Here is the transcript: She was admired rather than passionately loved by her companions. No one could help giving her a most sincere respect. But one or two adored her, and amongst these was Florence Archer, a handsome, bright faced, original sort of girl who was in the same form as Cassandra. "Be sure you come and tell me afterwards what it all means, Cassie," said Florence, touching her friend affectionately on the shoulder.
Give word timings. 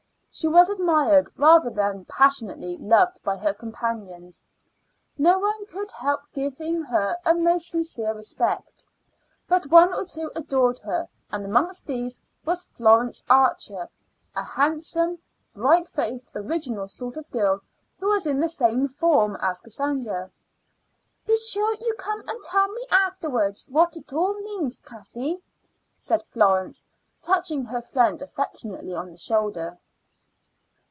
She 0.33 0.47
was 0.47 0.69
admired 0.69 1.29
rather 1.37 1.69
than 1.69 2.05
passionately 2.05 2.77
loved 2.77 3.21
by 3.21 3.35
her 3.35 3.53
companions. 3.53 4.41
No 5.17 5.37
one 5.37 5.65
could 5.65 5.91
help 5.91 6.21
giving 6.33 6.83
her 6.83 7.17
a 7.25 7.33
most 7.33 7.69
sincere 7.69 8.13
respect. 8.13 8.85
But 9.49 9.67
one 9.67 9.93
or 9.93 10.05
two 10.05 10.31
adored 10.33 10.79
her, 10.79 11.09
and 11.33 11.43
amongst 11.43 11.85
these 11.85 12.21
was 12.45 12.63
Florence 12.71 13.25
Archer, 13.29 13.89
a 14.33 14.43
handsome, 14.45 15.19
bright 15.53 15.89
faced, 15.89 16.31
original 16.33 16.87
sort 16.87 17.17
of 17.17 17.29
girl 17.29 17.59
who 17.99 18.07
was 18.07 18.25
in 18.25 18.39
the 18.39 18.47
same 18.47 18.87
form 18.87 19.35
as 19.41 19.59
Cassandra. 19.59 20.31
"Be 21.27 21.35
sure 21.35 21.75
you 21.81 21.93
come 21.99 22.23
and 22.29 22.41
tell 22.43 22.71
me 22.71 22.87
afterwards 22.89 23.67
what 23.69 23.97
it 23.97 24.13
all 24.13 24.35
means, 24.39 24.79
Cassie," 24.79 25.41
said 25.97 26.23
Florence, 26.23 26.87
touching 27.21 27.65
her 27.65 27.81
friend 27.81 28.21
affectionately 28.21 28.95
on 28.95 29.11
the 29.11 29.17
shoulder. 29.17 29.77